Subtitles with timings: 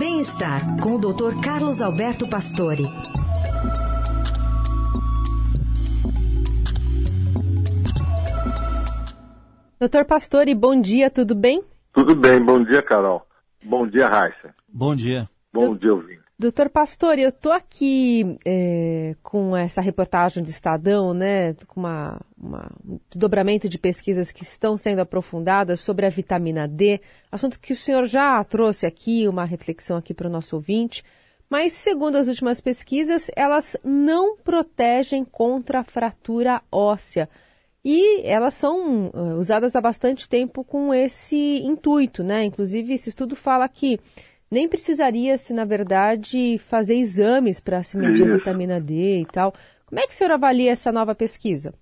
[0.00, 1.38] Bem-estar com o Dr.
[1.44, 2.84] Carlos Alberto Pastore.
[9.78, 11.62] Doutor Pastore, bom dia, tudo bem?
[11.92, 13.26] Tudo bem, bom dia, Carol.
[13.62, 14.54] Bom dia, Raíssa.
[14.66, 15.28] Bom dia.
[15.52, 16.19] Bom dia, ouvinte.
[16.40, 22.72] Doutor Pastor, eu estou aqui é, com essa reportagem de Estadão, né, com uma, uma,
[22.82, 26.98] um desdobramento de pesquisas que estão sendo aprofundadas sobre a vitamina D,
[27.30, 31.04] assunto que o senhor já trouxe aqui, uma reflexão aqui para o nosso ouvinte,
[31.46, 37.28] mas segundo as últimas pesquisas, elas não protegem contra a fratura óssea.
[37.84, 42.44] E elas são uh, usadas há bastante tempo com esse intuito, né?
[42.44, 43.98] Inclusive, esse estudo fala que
[44.50, 48.34] nem precisaria se, na verdade, fazer exames para se medir Isso.
[48.34, 49.52] a vitamina D e tal.
[49.86, 51.72] Como é que o senhor avalia essa nova pesquisa?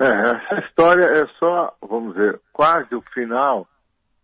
[0.00, 3.68] É, essa história é só, vamos dizer, quase o final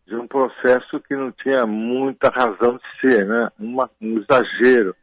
[0.06, 3.51] de um processo que não tinha muita razão de ser, né?
[3.59, 4.96] Uma, um exagero.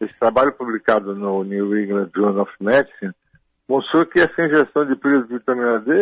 [0.00, 3.12] Esse trabalho publicado no New England Journal of Medicine
[3.68, 5.92] mostrou que essa injeção de pílulas de vitamina D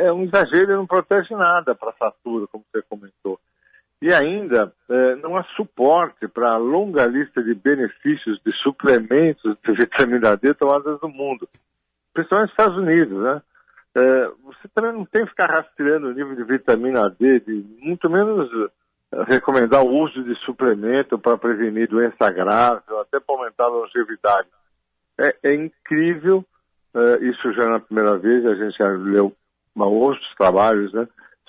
[0.00, 3.17] é um exagero e não protege nada para a fratura, como você comentou.
[4.00, 9.72] E ainda eh, não há suporte para a longa lista de benefícios de suplementos de
[9.72, 11.48] vitamina D tomadas no mundo,
[12.14, 13.42] principalmente nos Estados Unidos, né?
[13.96, 18.08] Eh, você também não tem que ficar rastreando o nível de vitamina D, de, muito
[18.08, 18.48] menos
[19.12, 23.68] eh, recomendar o uso de suplemento para prevenir doença grave ou até para aumentar a
[23.68, 24.48] longevidade.
[25.18, 26.44] É, é incrível,
[27.20, 29.34] isso já na primeira vez, a gente já leu
[29.76, 31.08] outros trabalhos né,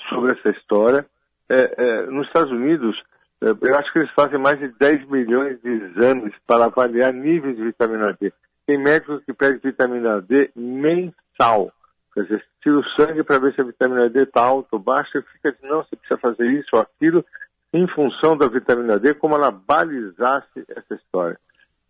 [0.09, 1.05] sobre essa história
[1.49, 3.01] é, é, nos Estados Unidos,
[3.41, 7.55] é, eu acho que eles fazem mais de 10 milhões de exames para avaliar níveis
[7.55, 8.31] de vitamina D.
[8.65, 11.71] Tem médicos que pedem vitamina D mensal.
[12.13, 15.19] Quer dizer, tira o sangue para ver se a vitamina D está alta ou baixa
[15.19, 17.25] e fica de não, você precisa fazer isso ou aquilo,
[17.73, 21.39] em função da vitamina D, como ela balizasse essa história.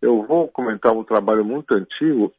[0.00, 2.32] Eu vou comentar um trabalho muito antigo,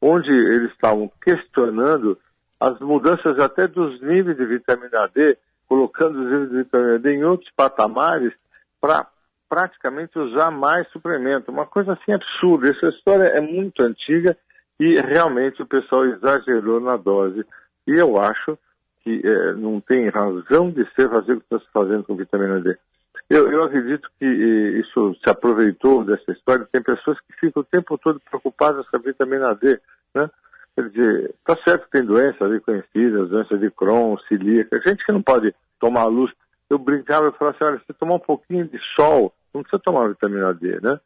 [0.00, 2.18] onde eles estavam questionando
[2.60, 5.36] as mudanças até dos níveis de vitamina D
[5.68, 8.32] colocando os níveis de vitamina D em outros patamares
[8.80, 9.06] para
[9.48, 11.50] praticamente usar mais suplemento.
[11.50, 12.70] Uma coisa assim absurda.
[12.70, 14.36] Essa história é muito antiga
[14.78, 17.44] e realmente o pessoal exagerou na dose.
[17.86, 18.58] E eu acho
[19.02, 22.60] que é, não tem razão de ser fazer o que está se fazendo com vitamina
[22.60, 22.76] D.
[23.30, 26.68] Eu, eu acredito que isso se aproveitou dessa história.
[26.70, 29.78] Tem pessoas que ficam o tempo todo preocupadas com a vitamina D,
[30.14, 30.30] né?
[30.78, 35.10] Quer dizer, tá certo que tem doenças ali conhecidas, doenças de Crohn, celíaca, gente que
[35.10, 36.32] não pode tomar luz.
[36.70, 40.08] Eu brincava e falava assim, olha, se tomar um pouquinho de sol, não precisa tomar
[40.08, 41.00] vitamina D, né?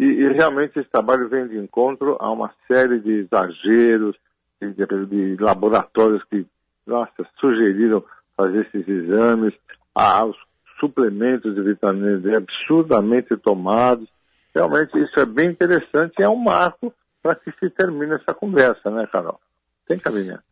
[0.00, 4.16] E, e realmente esse trabalho vem de encontro a uma série de exageros,
[4.62, 4.72] de,
[5.06, 6.46] de, laboratórios que,
[6.86, 8.02] nossa, sugeriram
[8.34, 9.52] fazer esses exames,
[9.94, 10.38] a, os
[10.80, 14.08] suplementos de vitamina D absurdamente tomados.
[14.54, 16.94] Realmente isso é bem interessante e é um marco
[17.28, 19.38] para que se termine essa conversa, né, Carol?
[19.86, 20.42] Tem caminhar.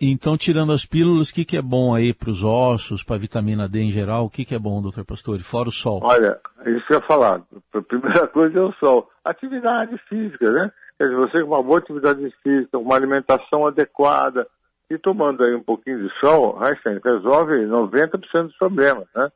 [0.00, 3.18] Então, tirando as pílulas, o que, que é bom aí para os ossos, para a
[3.18, 4.24] vitamina D em geral?
[4.24, 6.00] O que, que é bom, doutor Pastore, fora o sol?
[6.02, 7.42] Olha, isso que eu ia falar.
[7.72, 9.08] A primeira coisa é o sol.
[9.24, 10.72] Atividade física, né?
[10.98, 14.48] Quer dizer, você com uma boa atividade física, uma alimentação adequada
[14.90, 19.30] e tomando aí um pouquinho de sol, Einstein, resolve 90% dos problemas, né?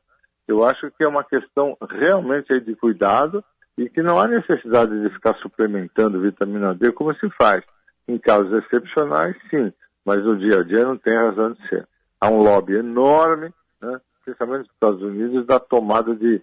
[0.45, 3.41] Eu acho que é uma questão realmente de cuidado
[3.77, 7.63] e que não há necessidade de ficar suplementando vitamina D como se faz.
[8.07, 9.71] Em casos excepcionais, sim,
[10.03, 11.87] mas no dia a dia não tem razão de ser.
[12.19, 16.41] Há um lobby enorme, né, principalmente nos Estados Unidos, da tomada de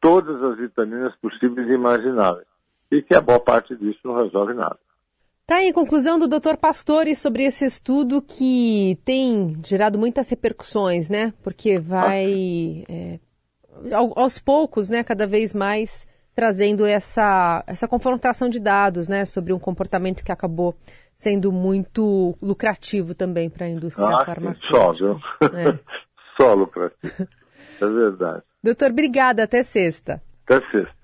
[0.00, 2.46] todas as vitaminas possíveis e imagináveis.
[2.90, 4.78] E que a boa parte disso não resolve nada.
[5.46, 6.56] Tá aí, conclusão do Dr.
[6.60, 11.32] Pastore sobre esse estudo que tem gerado muitas repercussões, né?
[11.42, 12.92] Porque vai, ah.
[12.92, 13.20] é,
[13.94, 16.06] aos poucos, né, cada vez mais
[16.36, 20.76] trazendo essa, essa confrontação de dados né, sobre um comportamento que acabou
[21.16, 24.76] sendo muito lucrativo também para a indústria ah, farmacêutica.
[24.76, 25.18] Só, viu?
[25.42, 25.78] É.
[26.36, 27.26] só lucrativo.
[27.80, 28.42] É verdade.
[28.62, 29.44] Doutor, obrigada.
[29.44, 30.22] Até sexta.
[30.44, 30.96] Até sexta.